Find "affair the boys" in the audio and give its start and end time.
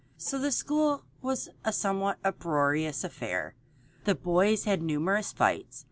3.03-4.63